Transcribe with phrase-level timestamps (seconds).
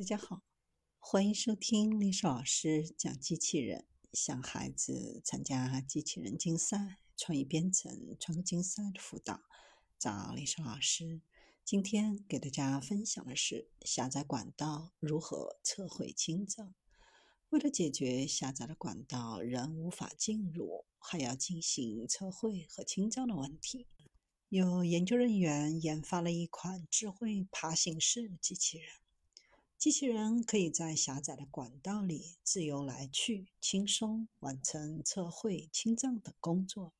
[0.00, 0.40] 大家好，
[0.98, 3.84] 欢迎收听历史老师讲机器人。
[4.14, 9.42] 想孩子参加机器人竞赛、创意编程、创客竞赛的辅导，
[9.98, 11.20] 找历史老师。
[11.66, 16.74] 今天给大家分享的是下载管道如何测绘清障。
[17.50, 23.86] 为了解决下载的管道仍无法进入，还要进行测绘和清障的问题，
[24.48, 28.88] 有研究人员研发了一款智慧爬行式机器人。
[29.80, 36.92] 机器人可以在狭窄的管道里自由来去，轻松完成测绘、清障等工作。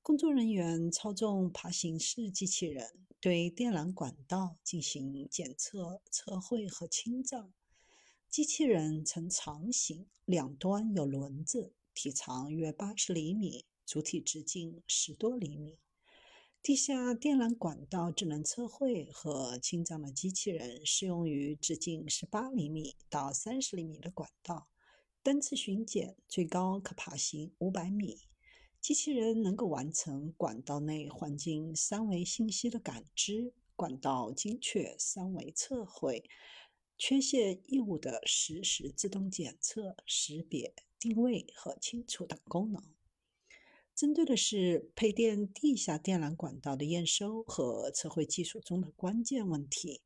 [0.00, 7.52] 工作人员操纵爬行式机器人，对电缆管道进行检测、测绘和清障。
[8.30, 15.80] 机器人呈长形，两端有轮子，体长约八十厘米，主体直径十多厘米。
[16.68, 24.68] 地下电缆管道智能测绘和清障的机器人适用于直径十八厘米到三十厘米的管道，
[25.22, 28.18] 单次巡检最高可爬行五百米。
[28.82, 36.22] 机器人能够完成管道内环境三维信息的感知、管道精确三维测绘、
[36.98, 42.97] 缺陷异物的实时自动检测、识别、定位和清除等功能。
[43.98, 50.02] 针对的是配电地下电缆管道的验收和测绘技术中的关键问题。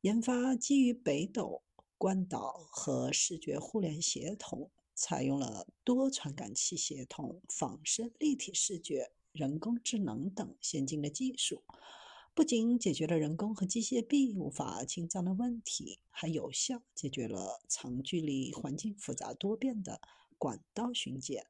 [0.00, 1.60] 研发基于北斗、
[1.98, 11.62] 关岛和视觉互联协同，采用了多传感器协同、仿生立体视觉、人工智能等先进的技术，
[12.32, 20.00] 不仅解决了人工和机械臂无法清障的问题，还有效解决了长距离、环境复杂多变的
[20.38, 21.44] 管道巡检。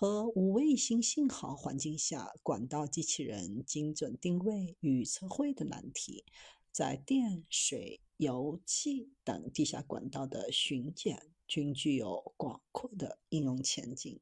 [0.00, 6.24] 和无卫星信号环境下管道机器人精准定位与测绘的难题，
[6.70, 14.20] 在电、水、油气等地下管道的巡检均具有广阔的应用前景。